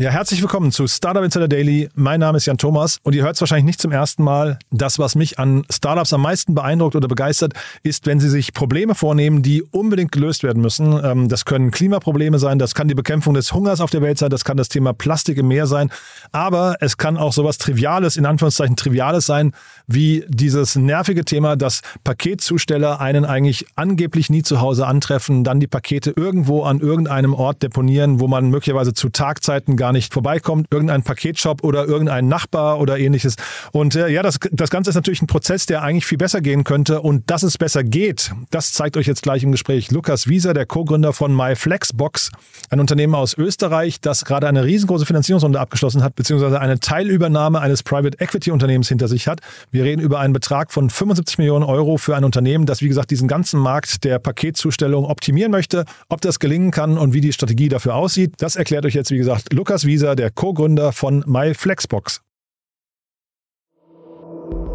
[0.00, 1.88] Ja, herzlich willkommen zu Startup Insider Daily.
[1.96, 4.60] Mein Name ist Jan Thomas und ihr hört es wahrscheinlich nicht zum ersten Mal.
[4.70, 8.94] Das, was mich an Startups am meisten beeindruckt oder begeistert, ist, wenn sie sich Probleme
[8.94, 10.92] vornehmen, die unbedingt gelöst werden müssen.
[11.04, 14.30] Ähm, das können Klimaprobleme sein, das kann die Bekämpfung des Hungers auf der Welt sein,
[14.30, 15.90] das kann das Thema Plastik im Meer sein,
[16.30, 19.50] aber es kann auch sowas Triviales, in Anführungszeichen Triviales sein,
[19.88, 25.66] wie dieses nervige Thema, dass Paketzusteller einen eigentlich angeblich nie zu Hause antreffen, dann die
[25.66, 30.66] Pakete irgendwo an irgendeinem Ort deponieren, wo man möglicherweise zu Tagzeiten gar gar nicht vorbeikommt,
[30.70, 33.36] irgendein Paketshop oder irgendein Nachbar oder ähnliches.
[33.72, 36.62] Und äh, ja, das, das Ganze ist natürlich ein Prozess, der eigentlich viel besser gehen
[36.62, 37.00] könnte.
[37.00, 40.66] Und dass es besser geht, das zeigt euch jetzt gleich im Gespräch Lukas Wieser, der
[40.66, 42.32] Co-Gründer von MyFlexbox,
[42.68, 47.82] ein Unternehmen aus Österreich, das gerade eine riesengroße Finanzierungsrunde abgeschlossen hat, beziehungsweise eine Teilübernahme eines
[47.82, 49.40] Private Equity Unternehmens hinter sich hat.
[49.70, 53.10] Wir reden über einen Betrag von 75 Millionen Euro für ein Unternehmen, das, wie gesagt,
[53.10, 55.86] diesen ganzen Markt der Paketzustellung optimieren möchte.
[56.10, 59.16] Ob das gelingen kann und wie die Strategie dafür aussieht, das erklärt euch jetzt, wie
[59.16, 62.20] gesagt, Lukas Lukas Wieser, der Co-Gründer von MyFlexbox.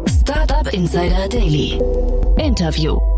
[0.08, 1.78] Startup Insider Daily.
[2.38, 3.13] Interview.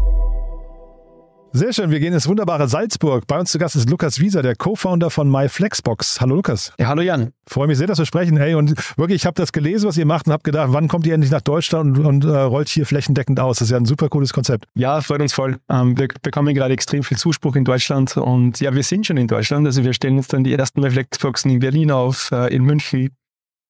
[1.56, 3.26] Sehr schön, wir gehen ins wunderbare Salzburg.
[3.26, 6.20] Bei uns zu Gast ist Lukas Wieser, der Co-Founder von MyFlexbox.
[6.20, 6.74] Hallo Lukas.
[6.78, 7.32] Ja, hallo Jan.
[7.46, 8.36] Freue mich sehr, dass wir sprechen.
[8.36, 11.06] Hey, und wirklich, ich habe das gelesen, was ihr macht und habe gedacht, wann kommt
[11.06, 13.60] ihr endlich nach Deutschland und, und äh, rollt hier flächendeckend aus?
[13.60, 14.66] Das ist ja ein super cooles Konzept.
[14.74, 15.56] Ja, freut uns voll.
[15.70, 19.26] Ähm, wir bekommen gerade extrem viel Zuspruch in Deutschland und ja, wir sind schon in
[19.26, 19.66] Deutschland.
[19.66, 23.16] Also wir stellen jetzt dann die ersten MyFlexboxen in Berlin auf, äh, in München,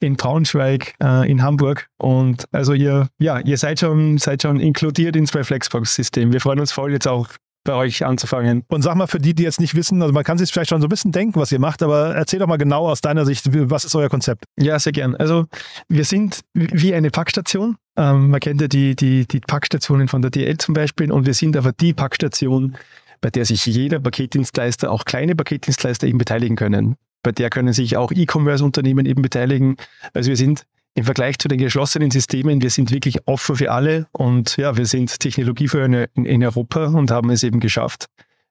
[0.01, 1.87] in Braunschweig, äh, in Hamburg.
[1.99, 6.33] Und also ihr, ja, ihr seid schon, seid schon inkludiert ins MyFlexbox-System.
[6.33, 7.29] Wir freuen uns voll, jetzt auch
[7.67, 8.65] bei euch anzufangen.
[8.69, 10.81] Und sag mal für die, die jetzt nicht wissen, also man kann sich vielleicht schon
[10.81, 13.47] so ein bisschen denken, was ihr macht, aber erzähl doch mal genau aus deiner Sicht,
[13.71, 14.45] was ist euer Konzept?
[14.59, 15.15] Ja, sehr gern.
[15.17, 15.45] Also
[15.89, 17.77] wir sind wie eine Packstation.
[17.97, 21.35] Ähm, man kennt ja die, die, die Packstationen von der DL zum Beispiel und wir
[21.35, 22.77] sind aber die Packstation,
[23.21, 26.97] bei der sich jeder Paketdienstleister, auch kleine Paketdienstleister eben beteiligen können.
[27.23, 29.77] Bei der können sich auch E-Commerce-Unternehmen eben beteiligen.
[30.15, 30.65] Also wir sind
[30.97, 34.87] im Vergleich zu den geschlossenen Systemen, wir sind wirklich offen für alle und ja, wir
[34.87, 38.07] sind Technologieführer in, in Europa und haben es eben geschafft,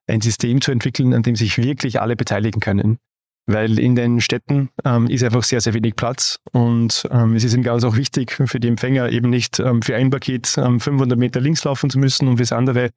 [0.06, 2.98] ein System zu entwickeln, an dem sich wirklich alle beteiligen können.
[3.46, 7.54] Weil in den Städten ähm, ist einfach sehr, sehr wenig Platz und ähm, es ist
[7.54, 11.18] eben ganz auch wichtig für die Empfänger eben nicht ähm, für ein Paket ähm, 500
[11.18, 12.90] Meter links laufen zu müssen und fürs andere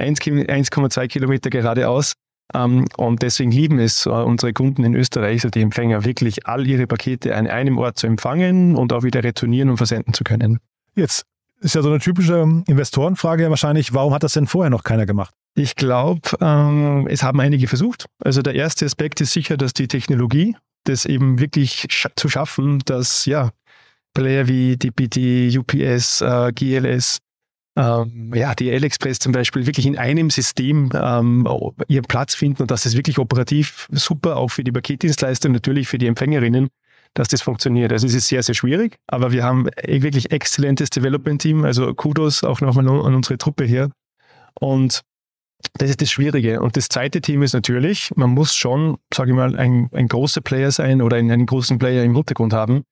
[0.00, 5.62] 1,2 Kilometer geradeaus, ähm, und deswegen lieben es äh, unsere Kunden in Österreich, also die
[5.62, 9.76] Empfänger, wirklich all ihre Pakete an einem Ort zu empfangen und auch wieder retournieren und
[9.76, 10.58] versenden zu können.
[10.94, 11.24] Jetzt
[11.60, 15.06] ist ja so eine typische Investorenfrage ja wahrscheinlich, warum hat das denn vorher noch keiner
[15.06, 15.34] gemacht?
[15.54, 18.06] Ich glaube, ähm, es haben einige versucht.
[18.24, 22.80] Also der erste Aspekt ist sicher, dass die Technologie, das eben wirklich sch zu schaffen,
[22.86, 23.50] dass ja
[24.14, 27.18] Player wie DPD, UPS, äh, GLS
[27.76, 31.46] ähm, ja, die L-Express zum Beispiel wirklich in einem System ähm,
[31.88, 35.88] ihren Platz finden und dass es wirklich operativ super auch für die Paketdienstleister und natürlich
[35.88, 36.68] für die Empfängerinnen,
[37.14, 37.92] dass das funktioniert.
[37.92, 42.60] Also es ist sehr, sehr schwierig, aber wir haben wirklich exzellentes Development-Team, also Kudos auch
[42.60, 43.90] nochmal an unsere Truppe hier.
[44.58, 45.02] Und
[45.74, 46.60] das ist das Schwierige.
[46.60, 50.40] Und das zweite Team ist natürlich, man muss schon, sage ich mal, ein, ein großer
[50.40, 52.84] Player sein oder einen, einen großen Player im Hintergrund haben,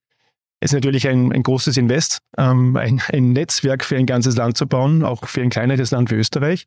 [0.60, 4.66] ist natürlich ein, ein großes Invest, ähm, ein, ein, Netzwerk für ein ganzes Land zu
[4.66, 6.66] bauen, auch für ein kleineres Land wie Österreich.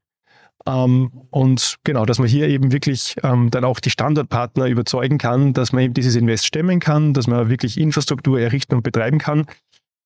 [0.66, 5.54] Ähm, und genau, dass man hier eben wirklich ähm, dann auch die Standortpartner überzeugen kann,
[5.54, 9.46] dass man eben dieses Invest stemmen kann, dass man wirklich Infrastruktur errichten und betreiben kann.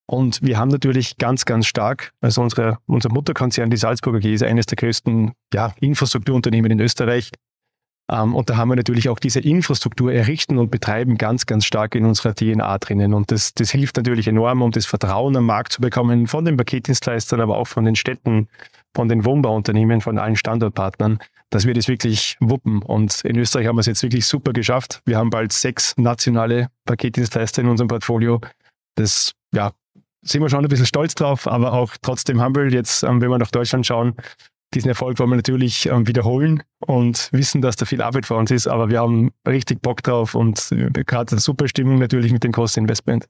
[0.08, 4.44] Und wir haben natürlich ganz, ganz stark, also unsere, unser Mutterkonzern, die Salzburger AG, ist
[4.44, 7.32] eines der größten ja, Infrastrukturunternehmen in Österreich.
[8.12, 11.96] Ähm, und da haben wir natürlich auch diese Infrastruktur errichten und betreiben ganz, ganz stark
[11.96, 13.14] in unserer DNA drinnen.
[13.14, 16.58] Und das, das hilft natürlich enorm, um das Vertrauen am Markt zu bekommen von den
[16.58, 18.48] Paketdienstleistern, aber auch von den Städten,
[18.94, 22.82] von den Wohnbauunternehmen, von allen Standortpartnern, dass wir das wirklich wuppen.
[22.82, 25.02] Und in Österreich haben wir es jetzt wirklich super geschafft.
[25.06, 28.40] Wir haben bald sechs nationale Paketdienstleister in unserem Portfolio.
[28.96, 29.72] Das, ja,
[30.22, 32.74] sind wir schon ein bisschen stolz drauf, aber auch trotzdem humble.
[32.74, 34.16] Jetzt, ähm, wenn wir nach Deutschland schauen,
[34.74, 38.52] diesen Erfolg wollen wir natürlich ähm, wiederholen und wissen, dass da viel Arbeit vor uns
[38.52, 42.44] ist, aber wir haben richtig Bock drauf und äh, gerade eine super Stimmung natürlich mit
[42.44, 43.28] dem Cost Investment.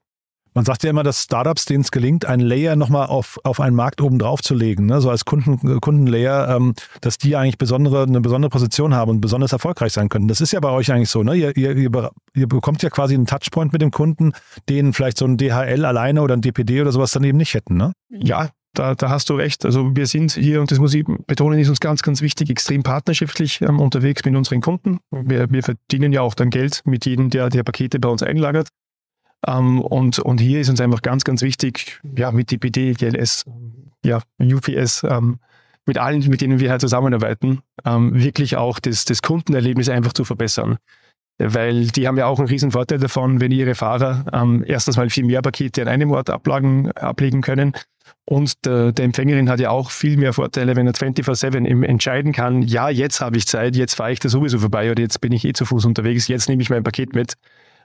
[0.55, 3.75] Man sagt ja immer, dass Startups, denen es gelingt, einen Layer nochmal auf, auf einen
[3.75, 5.01] Markt oben drauf zu legen, ne?
[5.01, 9.51] so als Kunden, Kundenlayer, ähm, dass die eigentlich besondere, eine besondere Position haben und besonders
[9.51, 10.29] erfolgreich sein können.
[10.29, 11.23] Das ist ja bei euch eigentlich so.
[11.23, 11.35] Ne?
[11.35, 14.31] Ihr, ihr, ihr, ihr bekommt ja quasi einen Touchpoint mit dem Kunden,
[14.69, 17.75] den vielleicht so ein DHL alleine oder ein DPD oder sowas dann eben nicht hätten.
[17.75, 17.91] Ne?
[18.09, 19.65] Ja, da, da hast du recht.
[19.65, 22.83] Also wir sind hier, und das muss ich betonen, ist uns ganz, ganz wichtig, extrem
[22.83, 24.99] partnerschaftlich ähm, unterwegs mit unseren Kunden.
[25.11, 28.69] Wir, wir verdienen ja auch dann Geld mit jedem, der, der Pakete bei uns einlagert.
[29.47, 33.45] Ähm, und, und hier ist uns einfach ganz, ganz wichtig, ja, mit DPD, GLS,
[34.03, 35.39] ja, UPS, ähm,
[35.85, 40.25] mit allen, mit denen wir halt zusammenarbeiten, ähm, wirklich auch das, das Kundenerlebnis einfach zu
[40.25, 40.77] verbessern.
[41.37, 45.09] Weil die haben ja auch einen riesen Vorteil davon, wenn ihre Fahrer ähm, erstens mal
[45.09, 47.73] viel mehr Pakete an einem Ort ablagen, ablegen können
[48.25, 52.61] und der, der Empfängerin hat ja auch viel mehr Vorteile, wenn er 24-7 entscheiden kann,
[52.63, 55.45] ja, jetzt habe ich Zeit, jetzt fahre ich da sowieso vorbei oder jetzt bin ich
[55.45, 57.33] eh zu Fuß unterwegs, jetzt nehme ich mein Paket mit.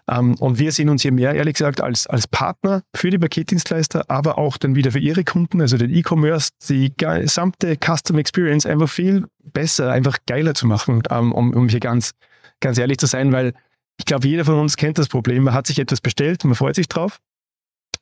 [0.09, 4.05] Ähm, und wir sehen uns hier mehr, ehrlich gesagt, als, als Partner für die Paketdienstleister,
[4.09, 8.89] aber auch dann wieder für ihre Kunden, also den E-Commerce, die gesamte Custom Experience einfach
[8.89, 12.13] viel besser, einfach geiler zu machen, ähm, um, um hier ganz,
[12.61, 13.55] ganz ehrlich zu sein, weil
[13.99, 15.45] ich glaube, jeder von uns kennt das Problem.
[15.45, 17.19] Man hat sich etwas bestellt, man freut sich drauf.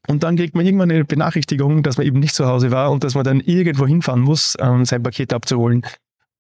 [0.06, 3.05] Und dann kriegt man irgendwann eine Benachrichtigung, dass man eben nicht zu Hause war und
[3.05, 5.84] dass man dann irgendwo hinfahren muss, ähm, sein Paket abzuholen.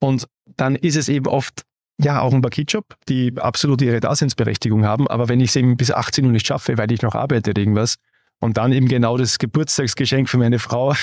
[0.00, 1.64] Und dann ist es eben oft
[2.00, 5.08] ja auch ein Paketjob, die absolut ihre Daseinsberechtigung haben.
[5.08, 7.60] Aber wenn ich es eben bis 18 Uhr nicht schaffe, weil ich noch arbeite oder
[7.60, 7.96] irgendwas,
[8.40, 10.94] und dann eben genau das Geburtstagsgeschenk für meine Frau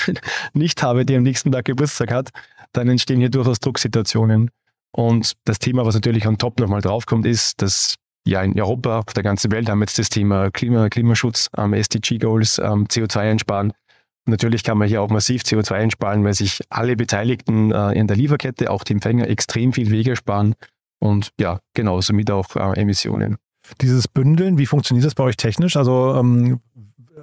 [0.54, 2.30] nicht habe, die am nächsten Tag Geburtstag hat,
[2.72, 4.50] dann entstehen hier durchaus Drucksituationen.
[4.96, 7.96] Und das Thema, was natürlich on top nochmal draufkommt, ist, dass
[8.26, 11.74] ja in Europa, auf der ganzen Welt haben wir jetzt das Thema Klima, Klimaschutz, ähm,
[11.74, 13.74] SDG-Goals, ähm, CO2 einsparen.
[14.24, 18.16] Natürlich kann man hier auch massiv CO2 einsparen, weil sich alle Beteiligten äh, in der
[18.16, 20.54] Lieferkette, auch die Empfänger, extrem viel Wege sparen
[20.98, 23.36] und ja, genau, somit auch äh, Emissionen.
[23.82, 25.76] Dieses Bündeln, wie funktioniert das bei euch technisch?
[25.76, 26.60] Also ähm,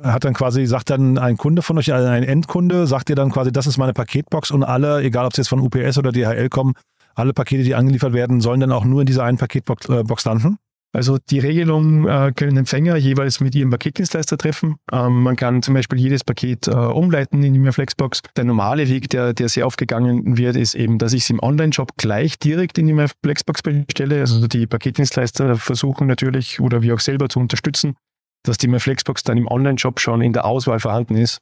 [0.03, 3.31] hat dann quasi, sagt dann ein Kunde von euch, also ein Endkunde, sagt ihr dann
[3.31, 6.49] quasi, das ist meine Paketbox und alle, egal ob es jetzt von UPS oder DHL
[6.49, 6.73] kommen,
[7.15, 10.57] alle Pakete, die angeliefert werden, sollen dann auch nur in dieser einen Paketbox äh, landen?
[10.95, 14.75] Also die Regelung äh, können Empfänger jeweils mit ihrem Paketdienstleister treffen.
[14.91, 18.21] Ähm, man kann zum Beispiel jedes Paket äh, umleiten in die Flexbox.
[18.37, 21.97] Der normale Weg, der, der sehr aufgegangen wird, ist eben, dass ich es im Online-Shop
[21.97, 24.19] gleich direkt in die Flexbox bestelle.
[24.19, 27.95] Also die Paketdienstleister versuchen natürlich oder wir auch selber zu unterstützen,
[28.43, 31.39] dass die Flexbox dann im Online-Shop schon in der Auswahl vorhanden ist.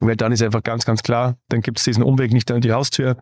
[0.00, 2.72] Weil dann ist einfach ganz, ganz klar, dann gibt es diesen Umweg nicht an die
[2.72, 3.18] Haustür.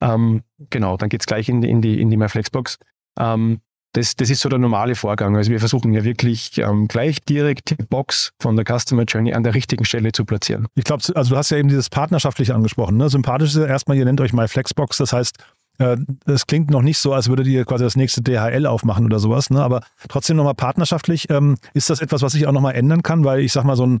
[0.00, 2.78] Ähm, genau, dann geht es gleich in die, in die, in die MyFlexbox.
[3.18, 3.60] Ähm,
[3.92, 5.36] das, das ist so der normale Vorgang.
[5.36, 9.42] Also wir versuchen ja wirklich ähm, gleich direkt die Box von der Customer Journey an
[9.42, 10.68] der richtigen Stelle zu platzieren.
[10.76, 12.96] Ich glaube, also du hast ja eben dieses Partnerschaftliche angesprochen.
[12.96, 13.10] Ne?
[13.10, 14.98] Sympathisch ist ja erstmal, ihr nennt euch MyFlexbox.
[14.98, 15.38] Das heißt,
[15.78, 19.18] äh, es klingt noch nicht so, als würdet ihr quasi das nächste DHL aufmachen oder
[19.18, 19.50] sowas.
[19.50, 19.60] Ne?
[19.60, 21.28] Aber trotzdem nochmal partnerschaftlich.
[21.28, 23.24] Ähm, ist das etwas, was sich auch nochmal ändern kann?
[23.24, 24.00] Weil ich sag mal, so ein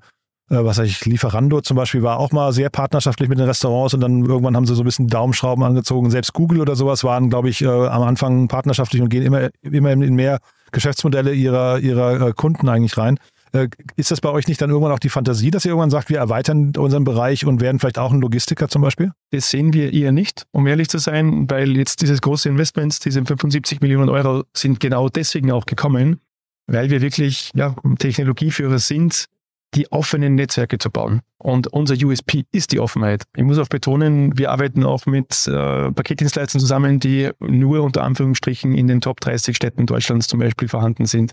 [0.50, 4.00] was weiß ich, Lieferando zum Beispiel war auch mal sehr partnerschaftlich mit den Restaurants und
[4.00, 6.10] dann irgendwann haben sie so ein bisschen Daumenschrauben angezogen.
[6.10, 9.92] Selbst Google oder sowas waren, glaube ich, äh, am Anfang partnerschaftlich und gehen immer, immer
[9.92, 10.40] in mehr
[10.72, 13.18] Geschäftsmodelle ihrer, ihrer äh, Kunden eigentlich rein.
[13.52, 16.08] Äh, ist das bei euch nicht dann irgendwann auch die Fantasie, dass ihr irgendwann sagt,
[16.08, 19.12] wir erweitern unseren Bereich und werden vielleicht auch ein Logistiker zum Beispiel?
[19.30, 23.24] Das sehen wir eher nicht, um ehrlich zu sein, weil jetzt dieses große Investments, diese
[23.24, 26.20] 75 Millionen Euro, sind genau deswegen auch gekommen,
[26.66, 29.26] weil wir wirklich ja, Technologieführer sind
[29.74, 31.20] die offenen Netzwerke zu bauen.
[31.38, 33.24] Und unser USP ist die Offenheit.
[33.36, 38.74] Ich muss auch betonen, wir arbeiten auch mit äh, Paketdienstleistern zusammen, die nur unter Anführungsstrichen
[38.74, 41.32] in den Top 30 Städten Deutschlands zum Beispiel vorhanden sind.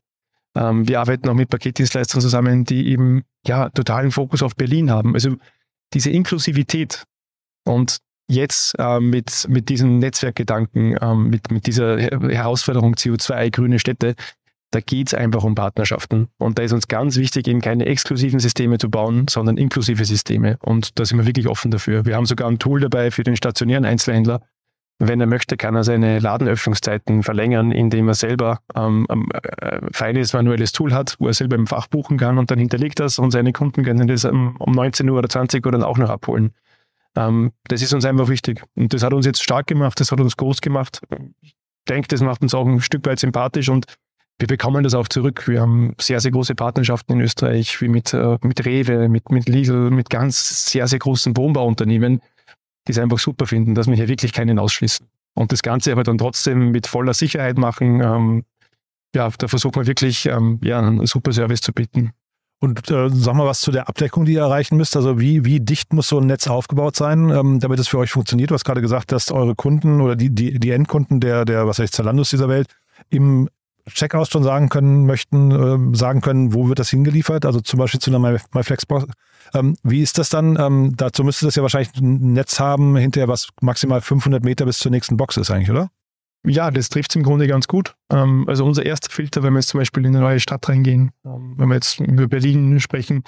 [0.56, 5.14] Ähm, wir arbeiten auch mit Paketdienstleistern zusammen, die eben ja totalen Fokus auf Berlin haben.
[5.14, 5.36] Also
[5.94, 7.04] diese Inklusivität
[7.66, 7.98] und
[8.30, 14.16] jetzt äh, mit, mit diesem Netzwerkgedanken, ähm, mit, mit dieser Herausforderung CO2, grüne Städte,
[14.72, 16.28] da geht es einfach um Partnerschaften.
[16.38, 20.58] Und da ist uns ganz wichtig, eben keine exklusiven Systeme zu bauen, sondern inklusive Systeme.
[20.62, 22.06] Und da sind wir wirklich offen dafür.
[22.06, 24.42] Wir haben sogar ein Tool dabei für den stationären Einzelhändler.
[25.00, 30.34] Wenn er möchte, kann er seine Ladenöffnungszeiten verlängern, indem er selber ähm, ein äh, feines
[30.34, 33.30] manuelles Tool hat, wo er selber im Fach buchen kann und dann hinterlegt das und
[33.30, 36.52] seine Kunden können das um 19 Uhr oder 20 Uhr dann auch noch abholen.
[37.16, 38.64] Ähm, das ist uns einfach wichtig.
[38.76, 41.02] Und das hat uns jetzt stark gemacht, das hat uns groß gemacht.
[41.42, 41.56] Ich
[41.88, 43.86] denke, das macht uns auch ein Stück weit sympathisch und
[44.40, 45.48] wir bekommen das auch zurück.
[45.48, 49.50] Wir haben sehr, sehr große Partnerschaften in Österreich, wie mit, äh, mit Rewe, mit, mit
[49.50, 52.22] Lidl, mit ganz sehr, sehr großen Wohnbauunternehmen,
[52.88, 55.08] die es einfach super finden, dass wir hier wirklich keinen ausschließen.
[55.34, 58.02] Und das Ganze aber dann trotzdem mit voller Sicherheit machen.
[58.02, 58.44] Ähm,
[59.16, 62.12] ja, da versuchen wir wirklich, ähm, ja, einen super Service zu bieten.
[62.60, 64.96] Und äh, sag mal was zu der Abdeckung, die ihr erreichen müsst.
[64.96, 68.12] Also wie, wie dicht muss so ein Netz aufgebaut sein, ähm, damit es für euch
[68.12, 68.50] funktioniert?
[68.50, 71.78] Du hast gerade gesagt, dass eure Kunden oder die, die, die Endkunden der, der, was
[71.78, 72.68] heißt Zalandos dieser Welt
[73.10, 73.48] im
[73.88, 75.52] Checkout schon sagen können möchten,
[75.94, 79.06] äh, sagen können, wo wird das hingeliefert, also zum Beispiel zu einer MyFlexbox.
[79.54, 80.58] Ähm, wie ist das dann?
[80.60, 84.80] Ähm, dazu müsste das ja wahrscheinlich ein Netz haben, hinterher was maximal 500 Meter bis
[84.80, 85.90] zur nächsten Box ist eigentlich, oder?
[86.46, 87.96] Ja, das trifft es im Grunde ganz gut.
[88.12, 91.12] Ähm, also unser erster Filter, wenn wir jetzt zum Beispiel in eine neue Stadt reingehen,
[91.26, 93.24] ähm, wenn wir jetzt über Berlin sprechen,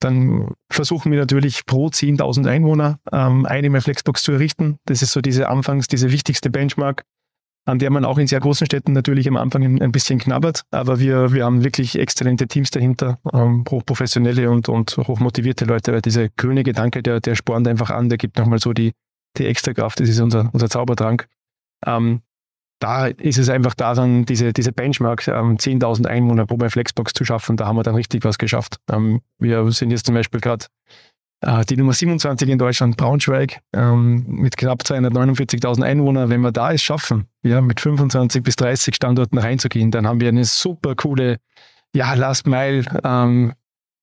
[0.00, 4.76] dann versuchen wir natürlich pro 10.000 Einwohner ähm, eine MyFlexbox zu errichten.
[4.86, 7.04] Das ist so diese anfangs, diese wichtigste Benchmark
[7.66, 10.62] an der man auch in sehr großen Städten natürlich am Anfang ein bisschen knabbert.
[10.70, 16.02] Aber wir, wir haben wirklich exzellente Teams dahinter, ähm, hochprofessionelle und, und hochmotivierte Leute, weil
[16.02, 18.92] dieser grüne Gedanke, der, der spornt einfach an, der gibt nochmal so die,
[19.38, 21.26] die extra Kraft, das ist unser, unser Zaubertrank.
[21.86, 22.20] Ähm,
[22.80, 27.56] da ist es einfach daran, diese, diese Benchmark, ähm, 10.000 Einwohner pro Flexbox zu schaffen,
[27.56, 28.76] da haben wir dann richtig was geschafft.
[28.90, 30.66] Ähm, wir sind jetzt zum Beispiel gerade
[31.68, 36.30] die Nummer 27 in Deutschland, Braunschweig, ähm, mit knapp 249.000 Einwohnern.
[36.30, 40.28] Wenn wir da es schaffen, ja, mit 25 bis 30 Standorten reinzugehen, dann haben wir
[40.28, 41.38] eine super coole,
[41.94, 43.52] ja, Last Mile, ähm,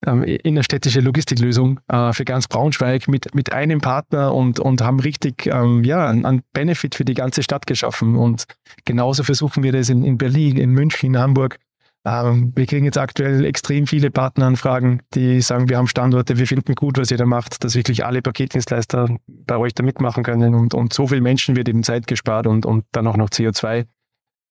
[0.06, 5.46] ähm, innerstädtische Logistiklösung äh, für ganz Braunschweig mit, mit einem Partner und, und haben richtig
[5.46, 8.16] ähm, ja, einen Benefit für die ganze Stadt geschaffen.
[8.16, 8.46] Und
[8.86, 11.60] genauso versuchen wir das in, in Berlin, in München, in Hamburg.
[12.03, 16.74] Ähm, wir kriegen jetzt aktuell extrem viele Partneranfragen, die sagen, wir haben Standorte, wir finden
[16.74, 20.74] gut, was ihr da macht, dass wirklich alle Paketdienstleister bei euch da mitmachen können und,
[20.74, 23.86] und so viel Menschen wird eben Zeit gespart und, und dann auch noch CO2.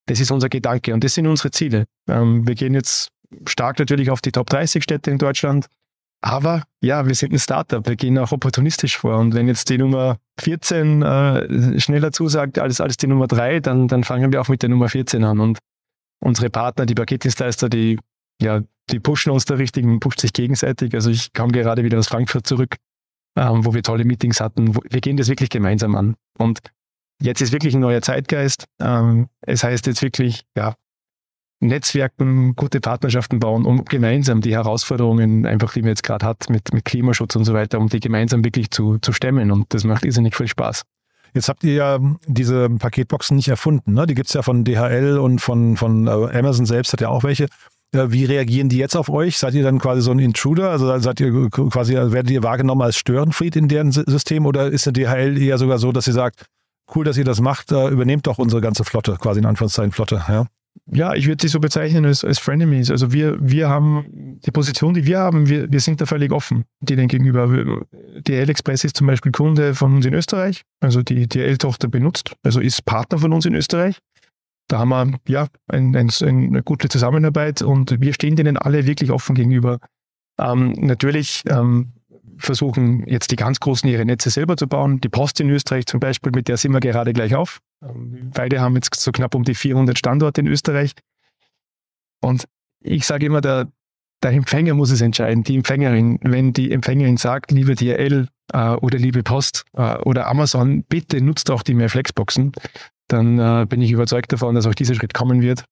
[0.05, 1.85] Das ist unser Gedanke und das sind unsere Ziele.
[2.07, 3.09] Ähm, wir gehen jetzt
[3.45, 5.67] stark natürlich auf die Top 30 Städte in Deutschland.
[6.23, 9.17] Aber ja, wir sind ein Startup, wir gehen auch opportunistisch vor.
[9.17, 13.87] Und wenn jetzt die Nummer 14 äh, schneller zusagt als, als die Nummer 3, dann,
[13.87, 15.39] dann fangen wir auch mit der Nummer 14 an.
[15.39, 15.57] Und
[16.23, 17.99] unsere Partner, die Paketdienstleister, die,
[18.41, 20.93] ja, die pushen uns da richtig, man pusht sich gegenseitig.
[20.93, 22.75] Also ich kam gerade wieder aus Frankfurt zurück,
[23.37, 24.75] ähm, wo wir tolle Meetings hatten.
[24.89, 26.15] Wir gehen das wirklich gemeinsam an.
[26.37, 26.59] Und
[27.21, 28.65] jetzt ist wirklich ein neuer Zeitgeist.
[28.79, 30.75] Ähm, es heißt jetzt wirklich, ja,
[31.63, 36.73] Netzwerken, gute Partnerschaften bauen, um gemeinsam die Herausforderungen, einfach die man jetzt gerade hat mit,
[36.73, 39.51] mit Klimaschutz und so weiter, um die gemeinsam wirklich zu, zu stemmen.
[39.51, 40.81] Und das macht irrsinnig viel Spaß.
[41.33, 43.93] Jetzt habt ihr ja diese Paketboxen nicht erfunden.
[43.93, 44.05] Ne?
[44.05, 47.23] Die gibt es ja von DHL und von, von äh, Amazon selbst, hat ja auch
[47.23, 47.47] welche.
[47.93, 49.37] Wie reagieren die jetzt auf euch?
[49.37, 50.69] Seid ihr dann quasi so ein Intruder?
[50.69, 54.93] Also seid ihr quasi, werdet ihr wahrgenommen als Störenfried in deren System oder ist eine
[54.93, 56.45] DHL eher sogar so, dass sie sagt,
[56.95, 60.23] cool, dass ihr das macht, äh, übernehmt doch unsere ganze Flotte, quasi in Anführungszeichen Flotte,
[60.27, 60.45] ja?
[60.93, 62.91] Ja, ich würde sie so bezeichnen als, als Frenemies.
[62.91, 66.65] Also wir, wir haben die Position, die wir haben, wir, wir sind da völlig offen
[66.81, 67.85] denen gegenüber.
[68.27, 70.63] DL Express ist zum Beispiel Kunde von uns in Österreich.
[70.81, 73.99] Also die DL-Tochter benutzt, also ist Partner von uns in Österreich.
[74.67, 79.11] Da haben wir ja ein, ein, eine gute Zusammenarbeit und wir stehen denen alle wirklich
[79.11, 79.79] offen gegenüber.
[80.39, 81.93] Ähm, natürlich ähm,
[82.37, 84.99] versuchen jetzt die ganz Großen ihre Netze selber zu bauen.
[85.01, 87.59] Die Post in Österreich zum Beispiel, mit der sind wir gerade gleich auf.
[87.83, 90.93] Ähm, beide haben jetzt so knapp um die 400 Standorte in Österreich.
[92.21, 92.45] Und
[92.81, 93.67] ich sage immer, der,
[94.23, 96.19] der Empfänger muss es entscheiden, die Empfängerin.
[96.21, 101.49] Wenn die Empfängerin sagt, liebe DRL äh, oder liebe Post äh, oder Amazon, bitte nutzt
[101.49, 102.51] auch die mehr Flexboxen,
[103.07, 105.65] dann äh, bin ich überzeugt davon, dass auch dieser Schritt kommen wird.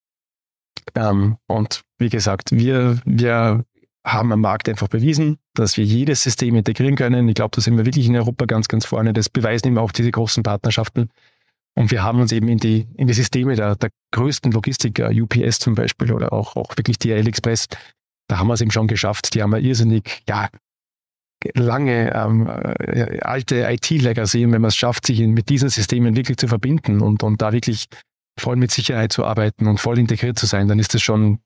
[0.96, 3.64] Ähm, und wie gesagt, wir, wir
[4.06, 7.28] haben am Markt einfach bewiesen, dass wir jedes System integrieren können.
[7.28, 9.14] Ich glaube, da sind wir wirklich in Europa ganz, ganz vorne.
[9.14, 11.10] Das beweisen eben auch diese großen Partnerschaften.
[11.80, 15.60] Und wir haben uns eben in die, in die Systeme der, der größten Logistiker, UPS
[15.60, 17.68] zum Beispiel oder auch, auch wirklich DHL Express,
[18.28, 19.34] da haben wir es eben schon geschafft.
[19.34, 20.50] Die haben wir irrsinnig, ja,
[21.54, 22.48] lange ähm,
[22.80, 27.24] äh, alte IT-Legacy, wenn man es schafft, sich mit diesen Systemen wirklich zu verbinden und,
[27.24, 27.88] und da wirklich
[28.38, 31.40] voll mit Sicherheit zu arbeiten und voll integriert zu sein, dann ist das schon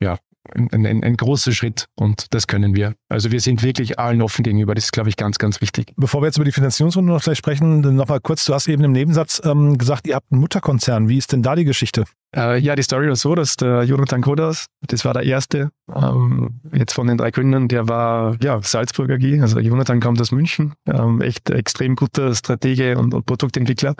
[0.00, 0.18] ja,
[0.52, 2.94] ein, ein, ein, großer Schritt und das können wir.
[3.08, 4.74] Also wir sind wirklich allen offen gegenüber.
[4.74, 5.92] Das ist, glaube ich, ganz, ganz wichtig.
[5.96, 8.92] Bevor wir jetzt über die Finanzierungsrunde noch gleich sprechen, nochmal kurz, du hast eben im
[8.92, 11.08] Nebensatz ähm, gesagt, ihr habt einen Mutterkonzern.
[11.08, 12.04] Wie ist denn da die Geschichte?
[12.36, 16.60] Äh, ja, die Story war so, dass der Jonathan Kodas, das war der erste, ähm,
[16.72, 19.40] jetzt von den drei Gründern, der war ja Salzburger AG.
[19.40, 23.94] Also Jonathan kommt aus München, ähm, echt extrem guter Stratege und, und Produktentwickler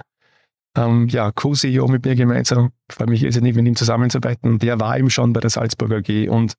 [0.76, 2.72] ähm, ja, Co-CEO mit mir gemeinsam.
[2.90, 4.58] Freue mich irrsinnig, mit ihm zusammenzuarbeiten.
[4.58, 6.54] Der war eben schon bei der Salzburger AG und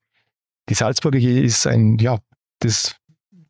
[0.68, 2.18] die Salzburger AG ist ein, ja,
[2.60, 2.96] das,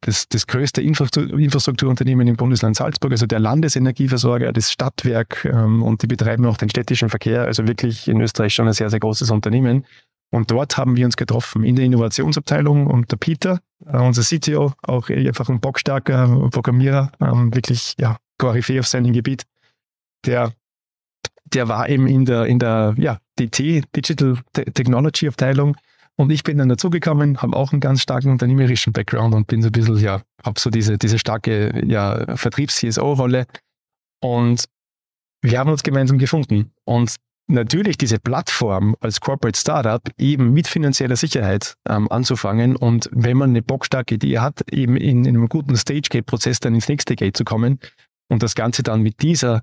[0.00, 6.06] das, das größte Infrastrukturunternehmen im Bundesland Salzburg, also der Landesenergieversorger, das Stadtwerk ähm, und die
[6.06, 9.86] betreiben auch den städtischen Verkehr, also wirklich in Österreich schon ein sehr, sehr großes Unternehmen.
[10.30, 14.72] Und dort haben wir uns getroffen in der Innovationsabteilung und der Peter, äh, unser CTO,
[14.82, 19.44] auch einfach ein bockstarker Programmierer, ähm, wirklich ja, Koryphäe auf seinem Gebiet,
[20.24, 20.52] der,
[21.44, 25.76] der war eben in der, in der ja, DT, Digital Technology Abteilung.
[26.16, 29.68] Und ich bin dann dazugekommen, habe auch einen ganz starken unternehmerischen Background und bin so
[29.68, 33.46] ein bisschen, ja, habe so diese, diese starke ja, Vertriebs-CSO-Rolle.
[34.22, 34.64] Und
[35.42, 36.72] wir haben uns gemeinsam gefunden.
[36.84, 37.16] Und
[37.48, 43.50] natürlich diese Plattform als Corporate Startup eben mit finanzieller Sicherheit ähm, anzufangen und wenn man
[43.50, 47.44] eine bockstarke Idee hat, eben in, in einem guten Stage-Gate-Prozess dann ins nächste Gate zu
[47.44, 47.78] kommen
[48.28, 49.62] und das Ganze dann mit dieser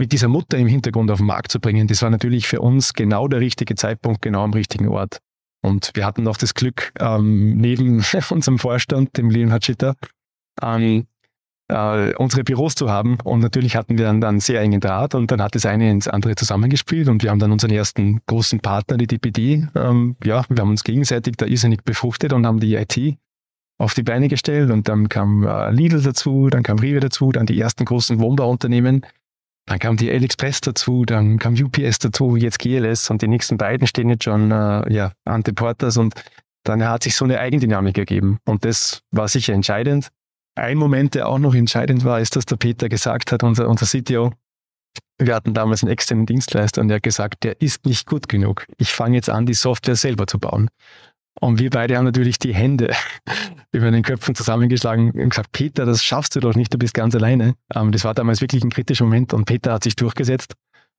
[0.00, 2.94] mit dieser Mutter im Hintergrund auf den Markt zu bringen, das war natürlich für uns
[2.94, 5.18] genau der richtige Zeitpunkt, genau am richtigen Ort.
[5.62, 9.94] Und wir hatten noch das Glück, ähm, neben unserem Vorstand, dem Leon Hachita,
[10.62, 11.06] ähm,
[11.68, 13.18] äh, unsere Büros zu haben.
[13.24, 16.08] Und natürlich hatten wir dann, dann sehr engen Draht und dann hat das eine ins
[16.08, 20.62] andere zusammengespielt und wir haben dann unseren ersten großen Partner, die DPD, ähm, ja, wir
[20.62, 23.18] haben uns gegenseitig da irrsinnig befruchtet und haben die IT
[23.76, 27.44] auf die Beine gestellt und dann kam äh, Lidl dazu, dann kam Rewe dazu, dann
[27.44, 29.04] die ersten großen Wohnbauunternehmen
[29.66, 33.86] Dann kam die AliExpress dazu, dann kam UPS dazu, jetzt GLS und die nächsten beiden
[33.86, 35.54] stehen jetzt schon äh, ja, an den
[35.96, 36.14] und
[36.64, 40.08] dann hat sich so eine Eigendynamik ergeben und das war sicher entscheidend.
[40.56, 43.86] Ein Moment, der auch noch entscheidend war, ist, dass der Peter gesagt hat, unser, unser
[43.86, 44.32] CTO,
[45.18, 48.66] wir hatten damals einen externen Dienstleister und der hat gesagt, der ist nicht gut genug.
[48.78, 50.68] Ich fange jetzt an, die Software selber zu bauen.
[51.38, 52.94] Und wir beide haben natürlich die Hände
[53.72, 57.14] über den Köpfen zusammengeschlagen und gesagt, Peter, das schaffst du doch nicht, du bist ganz
[57.14, 57.54] alleine.
[57.74, 60.54] Ähm, das war damals wirklich ein kritischer Moment und Peter hat sich durchgesetzt.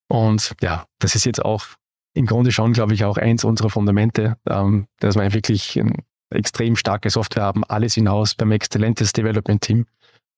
[0.10, 1.66] Und ja, das ist jetzt auch
[2.14, 5.80] im Grunde schon, glaube ich, auch eins unserer Fundamente, ähm, dass wir wirklich
[6.34, 9.86] extrem starke Software haben, alles hinaus beim exzellentes Development Team.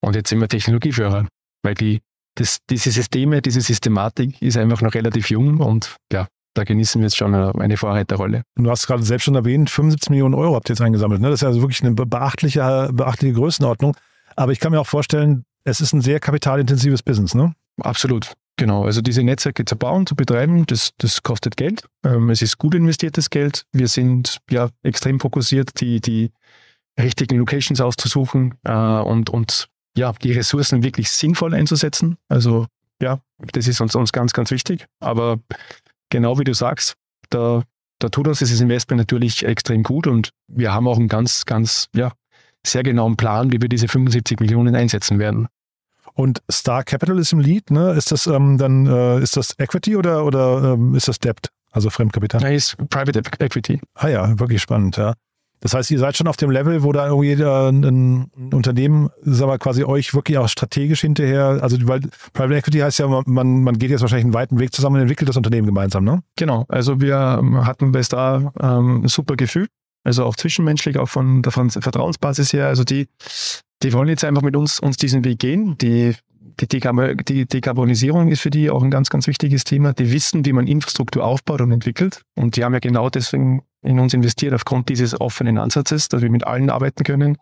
[0.02, 1.28] Und jetzt sind wir Technologieführer,
[1.64, 2.02] weil die,
[2.36, 7.06] das, diese Systeme, diese Systematik ist einfach noch relativ jung und ja, da genießen wir
[7.08, 8.44] jetzt schon eine Vorreiterrolle.
[8.56, 11.22] Du hast gerade selbst schon erwähnt, 75 Millionen Euro habt ihr jetzt eingesammelt.
[11.22, 11.30] Ne?
[11.30, 13.96] Das ist also wirklich eine beachtliche, beachtliche Größenordnung.
[14.36, 17.54] Aber ich kann mir auch vorstellen, es ist ein sehr kapitalintensives Business, ne?
[17.82, 18.34] Absolut.
[18.58, 21.86] Genau, also diese Netzwerke zu bauen, zu betreiben, das, das kostet Geld.
[22.06, 23.66] Ähm, es ist gut investiertes Geld.
[23.72, 26.32] Wir sind ja extrem fokussiert, die, die
[27.00, 32.18] richtigen Locations auszusuchen äh, und, und ja, die Ressourcen wirklich sinnvoll einzusetzen.
[32.30, 32.68] Also
[33.02, 33.20] ja,
[33.54, 34.86] das ist uns, uns ganz, ganz wichtig.
[35.00, 35.40] Aber
[36.14, 36.94] genau wie du sagst,
[37.30, 37.64] da,
[38.00, 41.90] da tut uns dieses Investment natürlich extrem gut und wir haben auch einen ganz, ganz,
[41.94, 42.12] ja,
[42.66, 45.48] sehr genauen Plan, wie wir diese 75 Millionen einsetzen werden.
[46.14, 47.94] Und Star Capital ist im Lead, ne?
[47.94, 51.50] Ist das ähm, dann, äh, ist das Equity oder, oder ähm, ist das Debt?
[51.72, 52.42] Also Fremdkapital?
[52.42, 53.82] Nein, ist Private Equity.
[53.96, 55.16] Ah ja, wirklich spannend, ja.
[55.64, 59.50] Das heißt, ihr seid schon auf dem Level, wo da irgendwie äh, ein, Unternehmen, sagen
[59.50, 62.02] wir quasi euch wirklich auch strategisch hinterher, also weil
[62.34, 65.30] Private Equity heißt ja, man, man geht jetzt wahrscheinlich einen weiten Weg zusammen und entwickelt
[65.30, 66.22] das Unternehmen gemeinsam, ne?
[66.36, 67.18] Genau, also wir
[67.66, 69.68] hatten bei Star ähm, ein super Gefühl,
[70.04, 72.68] also auch zwischenmenschlich, auch von der Vertrauensbasis her.
[72.68, 73.08] Also die,
[73.84, 75.78] die wollen jetzt einfach mit uns, uns diesen Weg gehen.
[75.78, 76.14] Die,
[76.60, 76.68] die,
[77.26, 79.94] die Dekarbonisierung ist für die auch ein ganz, ganz wichtiges Thema.
[79.94, 82.24] Die wissen, wie man Infrastruktur aufbaut und entwickelt.
[82.36, 86.30] Und die haben ja genau deswegen in uns investiert, aufgrund dieses offenen Ansatzes, dass wir
[86.30, 87.38] mit allen arbeiten können.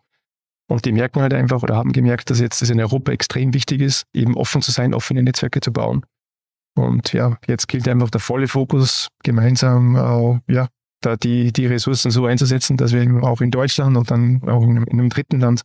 [0.68, 3.82] Und die merken halt einfach oder haben gemerkt, dass jetzt das in Europa extrem wichtig
[3.82, 6.06] ist, eben offen zu sein, offene Netzwerke zu bauen.
[6.76, 10.68] Und ja, jetzt gilt einfach der volle Fokus, gemeinsam äh, ja,
[11.02, 14.64] da die, die Ressourcen so einzusetzen, dass wir eben auch in Deutschland und dann auch
[14.64, 15.64] in einem, in einem dritten Land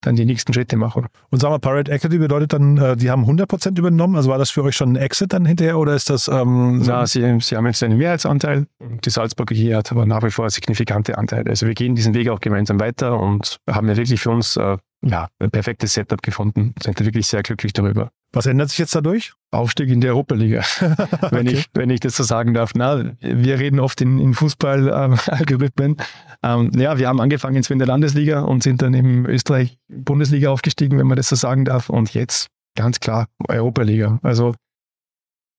[0.00, 1.06] dann die nächsten Schritte machen.
[1.30, 4.16] Und sagen wir, Pirate Equity bedeutet dann, äh, die haben 100% übernommen.
[4.16, 6.28] Also war das für euch schon ein Exit dann hinterher oder ist das?
[6.28, 8.66] Ähm, Na, sie, sie haben jetzt einen Mehrheitsanteil.
[9.04, 11.50] Die Salzburger hier hat aber nach wie vor signifikante Anteile.
[11.50, 14.76] Also wir gehen diesen Weg auch gemeinsam weiter und haben ja wirklich für uns äh,
[15.02, 16.74] ja, ein perfektes Setup gefunden.
[16.82, 18.10] Sind wirklich sehr glücklich darüber.
[18.32, 19.32] Was ändert sich jetzt dadurch?
[19.50, 20.62] Aufstieg in die Europaliga,
[21.30, 21.56] wenn, okay.
[21.56, 22.72] ich, wenn ich das so sagen darf.
[22.74, 25.96] Na, wir reden oft in, in Fußball-Algorithmen.
[26.44, 30.98] Ähm, ja, wir haben angefangen in der Landesliga und sind dann in Österreich Bundesliga aufgestiegen,
[30.98, 31.90] wenn man das so sagen darf.
[31.90, 34.20] Und jetzt ganz klar Europaliga.
[34.22, 34.54] Also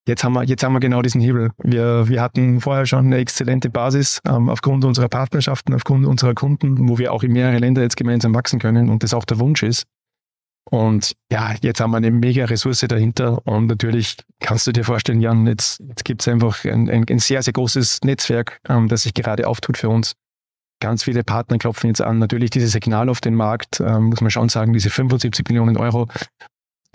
[0.07, 1.51] jetzt haben wir, jetzt haben wir genau diesen Hebel.
[1.63, 6.89] Wir, wir hatten vorher schon eine exzellente Basis ähm, aufgrund unserer Partnerschaften, aufgrund unserer Kunden,
[6.89, 9.63] wo wir auch in mehrere Länder jetzt gemeinsam wachsen können und das auch der Wunsch
[9.63, 9.85] ist.
[10.69, 15.19] Und ja, jetzt haben wir eine mega Ressource dahinter und natürlich kannst du dir vorstellen,
[15.19, 19.03] Jan, jetzt, jetzt gibt es einfach ein, ein, ein, sehr, sehr großes Netzwerk, ähm, das
[19.03, 20.13] sich gerade auftut für uns.
[20.79, 22.19] Ganz viele Partner klopfen jetzt an.
[22.19, 26.07] Natürlich dieses Signal auf den Markt, ähm, muss man schon sagen, diese 75 Millionen Euro,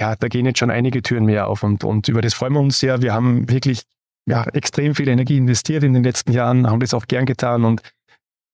[0.00, 2.61] ja, da gehen jetzt schon einige Türen mehr auf und, und über das freuen wir
[2.61, 3.02] uns sehr.
[3.02, 3.82] Wir haben wirklich
[4.28, 7.82] ja, extrem viel Energie investiert in den letzten Jahren, haben das auch gern getan und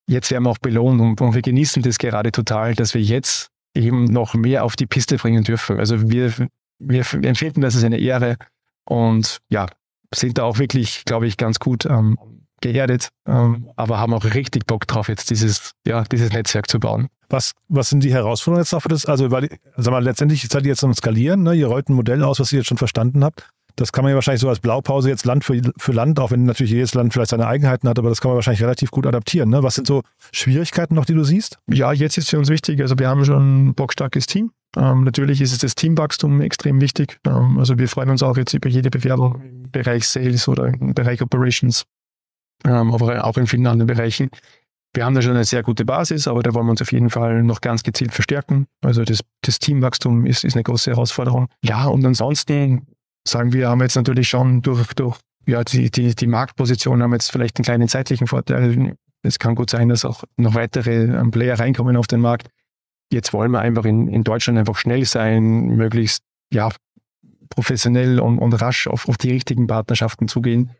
[0.08, 3.48] jetzt werden wir auch belohnt und, und wir genießen das gerade total, dass wir jetzt
[3.74, 5.78] eben noch mehr auf die Piste bringen dürfen.
[5.78, 6.32] Also wir,
[6.78, 8.36] wir empfinden das als eine Ehre
[8.84, 9.66] und ja,
[10.14, 12.18] sind da auch wirklich, glaube ich, ganz gut ähm,
[12.62, 17.08] geerdet, ähm, aber haben auch richtig Bock drauf, jetzt dieses, ja, dieses Netzwerk zu bauen.
[17.28, 18.90] Was, was sind die Herausforderungen jetzt dafür?
[18.90, 21.54] Das, also, weil, sag mal, letztendlich seid ihr jetzt am Skalieren, ne?
[21.54, 23.48] ihr rollt ein Modell aus, was ihr jetzt schon verstanden habt.
[23.76, 26.44] Das kann man ja wahrscheinlich so als Blaupause jetzt Land für, für Land, auch wenn
[26.44, 29.48] natürlich jedes Land vielleicht seine Eigenheiten hat, aber das kann man wahrscheinlich relativ gut adaptieren.
[29.48, 29.62] Ne?
[29.62, 31.58] Was sind so Schwierigkeiten noch, die du siehst?
[31.70, 34.50] Ja, jetzt ist für uns wichtig, also wir haben schon ein bockstarkes Team.
[34.76, 37.18] Ähm, natürlich ist es das Teamwachstum extrem wichtig.
[37.26, 40.94] Ähm, also wir freuen uns auch jetzt über jede Bewerbung im Bereich Sales oder im
[40.94, 41.84] Bereich Operations,
[42.64, 44.30] ähm, aber auch in vielen anderen Bereichen.
[44.94, 47.08] Wir haben da schon eine sehr gute Basis, aber da wollen wir uns auf jeden
[47.08, 48.66] Fall noch ganz gezielt verstärken.
[48.82, 51.48] Also das, das Teamwachstum ist, ist eine große Herausforderung.
[51.64, 52.86] Ja, und ansonsten
[53.26, 57.32] sagen wir, haben jetzt natürlich schon durch, durch ja, die, die, die Marktposition haben jetzt
[57.32, 58.96] vielleicht einen kleinen zeitlichen Vorteil.
[59.22, 62.48] Es kann gut sein, dass auch noch weitere ähm, Player reinkommen auf den Markt.
[63.10, 66.22] Jetzt wollen wir einfach in, in Deutschland einfach schnell sein, möglichst
[66.52, 66.70] ja,
[67.48, 70.70] professionell und, und rasch auf, auf die richtigen Partnerschaften zugehen.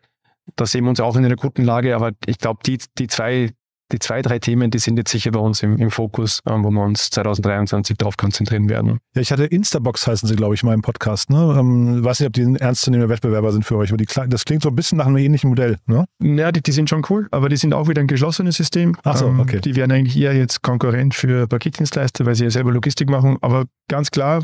[0.57, 3.51] Da sehen wir uns auch in einer guten Lage, aber ich glaube, die, die zwei
[3.93, 6.71] die zwei, drei Themen, die sind jetzt sicher bei uns im, im Fokus, ähm, wo
[6.71, 8.99] wir uns 2023 darauf konzentrieren werden.
[9.15, 11.31] Ja, ich hatte Instabox heißen sie, glaube ich, mal im Podcast.
[11.31, 11.57] Ne?
[11.59, 14.63] Ähm, weiß nicht, ob die ein ernstzunehmender Wettbewerber sind für euch, aber die, das klingt
[14.63, 15.79] so ein bisschen nach einem ähnlichen Modell.
[15.87, 16.07] Ne?
[16.23, 18.97] Ja, die, die sind schon cool, aber die sind auch wieder ein geschlossenes System.
[19.05, 19.61] Ach so, Ähm, okay.
[19.61, 23.65] Die werden eigentlich eher jetzt Konkurrent für Paketdienstleister, weil sie ja selber Logistik machen, aber
[23.89, 24.43] ganz klar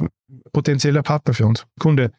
[0.53, 2.13] potenzieller Partner für uns, Kunde.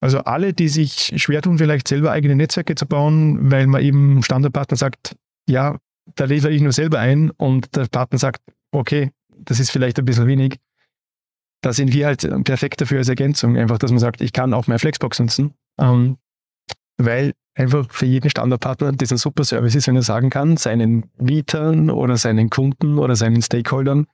[0.00, 4.22] Also alle, die sich schwer tun, vielleicht selber eigene Netzwerke zu bauen, weil man eben
[4.22, 5.76] Standardpartner sagt, ja,
[6.14, 8.40] da liefere ich nur selber ein und der Partner sagt,
[8.72, 10.56] okay, das ist vielleicht ein bisschen wenig.
[11.62, 14.66] Da sind wir halt perfekt dafür als Ergänzung, einfach, dass man sagt, ich kann auch
[14.66, 16.16] meine Flexbox nutzen, ähm,
[16.96, 21.90] weil einfach für jeden Standardpartner ein super Service ist, wenn er sagen kann, seinen Mietern
[21.90, 24.06] oder seinen Kunden oder seinen Stakeholdern,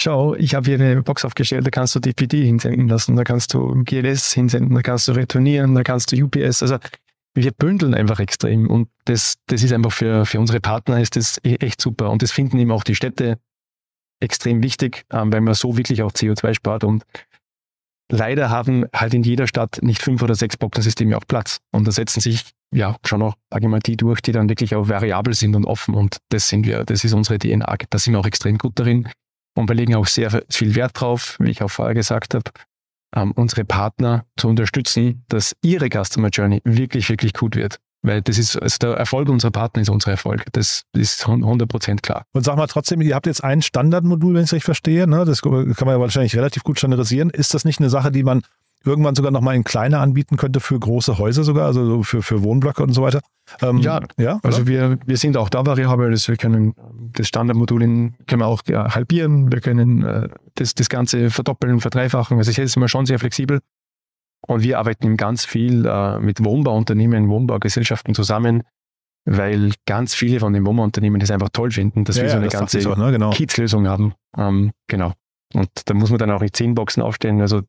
[0.00, 3.54] schau, ich habe hier eine Box aufgestellt, da kannst du DPD hinsenden lassen, da kannst
[3.54, 6.62] du GLS hinsenden, da kannst du retournieren, da kannst du UPS.
[6.62, 6.78] Also
[7.34, 11.38] wir bündeln einfach extrem und das, das ist einfach für, für unsere Partner ist das
[11.44, 13.38] e- echt super und das finden eben auch die Städte
[14.20, 17.04] extrem wichtig, ähm, weil man so wirklich auch CO2 spart und
[18.10, 21.92] leider haben halt in jeder Stadt nicht fünf oder sechs Boxensysteme auch Platz und da
[21.92, 23.34] setzen sich ja schon auch
[23.84, 27.02] die durch, die dann wirklich auch variabel sind und offen und das sind wir, das
[27.04, 29.08] ist unsere DNA, da sind wir auch extrem gut darin
[29.54, 32.50] und wir legen auch sehr viel Wert drauf, wie ich auch vorher gesagt habe,
[33.14, 37.78] ähm, unsere Partner zu unterstützen, dass ihre Customer Journey wirklich, wirklich gut wird.
[38.02, 40.44] Weil das ist, also der Erfolg unserer Partner ist unser Erfolg.
[40.52, 42.26] Das ist 100% klar.
[42.32, 45.06] Und sag mal trotzdem, ihr habt jetzt ein Standardmodul, wenn ich es richtig verstehe.
[45.06, 45.24] Ne?
[45.24, 47.30] Das kann man ja wahrscheinlich relativ gut standardisieren.
[47.30, 48.42] Ist das nicht eine Sache, die man
[48.84, 52.42] irgendwann sogar nochmal in kleiner anbieten könnte für große Häuser sogar, also so für, für
[52.42, 53.20] Wohnblöcke und so weiter?
[53.62, 56.10] Ähm, Ja, ja Also wir, wir sind auch da variabel.
[56.10, 56.74] Also wir können
[57.14, 59.50] das Standardmodul in, können wir auch ja, halbieren.
[59.52, 62.38] Wir können äh, das, das Ganze verdoppeln, verdreifachen.
[62.38, 63.60] Also hier sind wir schon sehr flexibel.
[64.46, 68.62] Und wir arbeiten eben ganz viel äh, mit Wohnbauunternehmen, Wohnbaugesellschaften zusammen,
[69.24, 72.48] weil ganz viele von den Wohnbauunternehmen das einfach toll finden, dass ja, wir so eine
[72.48, 73.10] ganze auch, ne?
[73.10, 73.30] genau.
[73.30, 74.12] Kiez-Lösung haben.
[74.36, 75.12] Ähm, genau.
[75.54, 77.40] Und da muss man dann auch nicht zehn Boxen aufstellen.
[77.40, 77.62] Also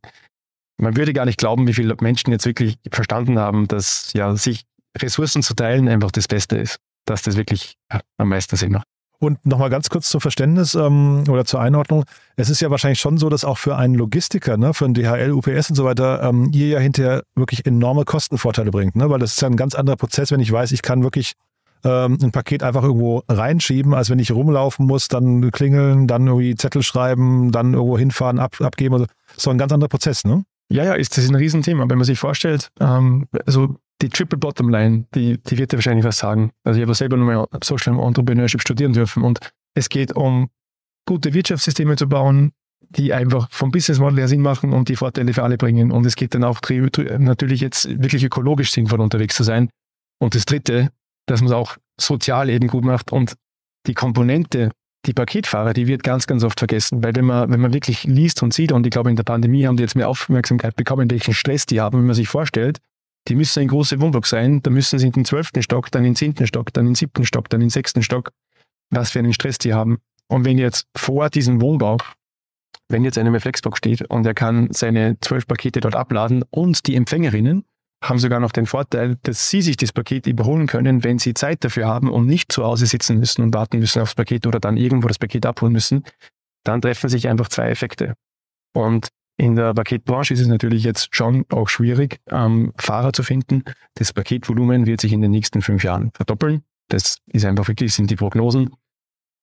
[0.78, 4.64] man würde gar nicht glauben, wie viele Menschen jetzt wirklich verstanden haben, dass ja sich
[4.98, 6.80] Ressourcen zu teilen einfach das Beste ist.
[7.06, 7.78] Dass das wirklich
[8.18, 8.88] am meisten Sinn macht.
[9.20, 12.04] Und nochmal ganz kurz zum Verständnis ähm, oder zur Einordnung.
[12.36, 15.32] Es ist ja wahrscheinlich schon so, dass auch für einen Logistiker, ne, für einen DHL,
[15.32, 18.96] UPS und so weiter, ähm, ihr ja hinterher wirklich enorme Kostenvorteile bringt.
[18.96, 19.10] Ne?
[19.10, 21.34] Weil das ist ja ein ganz anderer Prozess, wenn ich weiß, ich kann wirklich
[21.86, 26.56] ähm, ein Paket einfach irgendwo reinschieben, als wenn ich rumlaufen muss, dann klingeln, dann irgendwie
[26.56, 28.96] Zettel schreiben, dann irgendwo hinfahren, ab, abgeben.
[28.96, 30.44] Also, das ist so ein ganz anderer Prozess, ne?
[30.70, 31.86] Ja, ja, ist, das ist ein Riesenthema.
[31.88, 36.06] Wenn man sich vorstellt, ähm, also die Triple Bottom Line, die, die wird dir wahrscheinlich
[36.06, 36.52] was sagen.
[36.64, 39.40] Also ich habe selber nochmal Social Entrepreneurship studieren dürfen und
[39.76, 40.50] es geht um
[41.08, 42.52] gute Wirtschaftssysteme zu bauen,
[42.90, 45.92] die einfach vom Business Model her Sinn machen und die Vorteile für alle bringen.
[45.92, 46.60] Und es geht dann auch
[47.18, 49.70] natürlich jetzt wirklich ökologisch sinnvoll unterwegs zu sein.
[50.20, 50.90] Und das Dritte,
[51.28, 53.36] dass man es auch sozial eben gut macht und
[53.88, 54.72] die Komponente,
[55.06, 58.42] die Paketfahrer, die wird ganz, ganz oft vergessen, weil wenn man, wenn man wirklich liest
[58.44, 61.34] und sieht, und ich glaube in der Pandemie haben die jetzt mehr Aufmerksamkeit bekommen, welchen
[61.34, 62.80] Stress die haben, wenn man sich vorstellt,
[63.28, 66.12] die müssen in große Wohnblock sein, da müssen sie in den zwölften Stock, dann in
[66.12, 68.32] den zehnten Stock, dann in den siebten Stock, dann in den sechsten Stock,
[68.92, 69.98] was für einen Stress die haben.
[70.28, 71.98] Und wenn jetzt vor diesem Wohnbau,
[72.90, 76.96] wenn jetzt eine Flexbox steht und er kann seine zwölf Pakete dort abladen und die
[76.96, 77.66] Empfängerinnen
[78.04, 81.64] haben sogar noch den Vorteil, dass sie sich das Paket überholen können, wenn sie Zeit
[81.64, 84.78] dafür haben und nicht zu Hause sitzen müssen und warten müssen aufs Paket oder dann
[84.78, 86.04] irgendwo das Paket abholen müssen,
[86.64, 88.16] dann treffen sich einfach zwei Effekte.
[88.74, 93.64] Und in der Paketbranche ist es natürlich jetzt schon auch schwierig, ähm, Fahrer zu finden.
[93.96, 96.64] Das Paketvolumen wird sich in den nächsten fünf Jahren verdoppeln.
[96.90, 98.72] Das ist einfach wirklich, sind die Prognosen.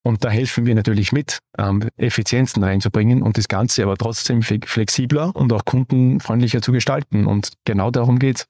[0.03, 5.33] Und da helfen wir natürlich mit, ähm, Effizienzen reinzubringen und das Ganze aber trotzdem flexibler
[5.35, 7.25] und auch kundenfreundlicher zu gestalten.
[7.25, 8.45] Und genau darum geht's.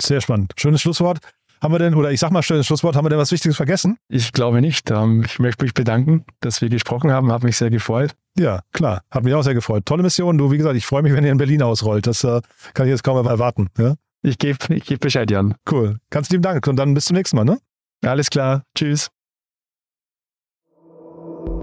[0.00, 0.52] Sehr spannend.
[0.56, 1.18] Schönes Schlusswort.
[1.60, 3.98] Haben wir denn, oder ich sag mal schönes Schlusswort, haben wir denn was Wichtiges vergessen?
[4.08, 4.90] Ich glaube nicht.
[4.90, 7.32] Ähm, ich möchte mich bedanken, dass wir gesprochen haben.
[7.32, 8.14] Hat mich sehr gefreut.
[8.38, 9.02] Ja, klar.
[9.10, 9.84] Hat mich auch sehr gefreut.
[9.84, 10.38] Tolle Mission.
[10.38, 12.06] Du, wie gesagt, ich freue mich, wenn ihr in Berlin ausrollt.
[12.06, 12.40] Das äh,
[12.74, 13.68] kann ich jetzt kaum erwarten.
[13.76, 13.96] Ja?
[14.22, 15.56] Ich gebe ich geb Bescheid, Jan.
[15.70, 15.98] Cool.
[16.10, 16.66] Ganz lieben Dank.
[16.66, 17.58] Und dann bis zum nächsten Mal, ne?
[18.04, 18.62] Alles klar.
[18.76, 19.10] Tschüss.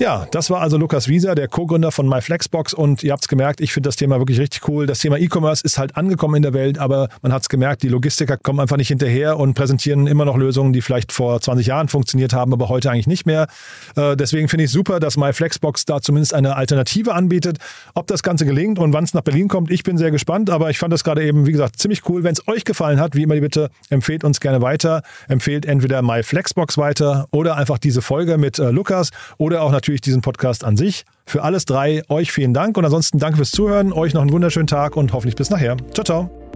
[0.00, 3.60] Ja, das war also Lukas Wieser, der Co-Gründer von MyFlexbox und ihr habt es gemerkt,
[3.60, 4.86] ich finde das Thema wirklich richtig cool.
[4.86, 7.88] Das Thema E-Commerce ist halt angekommen in der Welt, aber man hat es gemerkt, die
[7.88, 11.88] Logistiker kommen einfach nicht hinterher und präsentieren immer noch Lösungen, die vielleicht vor 20 Jahren
[11.88, 13.48] funktioniert haben, aber heute eigentlich nicht mehr.
[13.96, 17.58] Äh, deswegen finde ich super, dass MyFlexbox da zumindest eine Alternative anbietet.
[17.94, 20.70] Ob das Ganze gelingt und wann es nach Berlin kommt, ich bin sehr gespannt, aber
[20.70, 22.22] ich fand das gerade eben, wie gesagt, ziemlich cool.
[22.22, 25.02] Wenn es euch gefallen hat, wie immer bitte, empfehlt uns gerne weiter.
[25.26, 30.22] Empfehlt entweder MyFlexbox weiter oder einfach diese Folge mit äh, Lukas oder auch natürlich diesen
[30.22, 31.04] Podcast an sich.
[31.26, 34.66] Für alles drei euch vielen Dank und ansonsten danke fürs Zuhören, euch noch einen wunderschönen
[34.66, 35.76] Tag und hoffentlich bis nachher.
[35.94, 36.47] Ciao, ciao.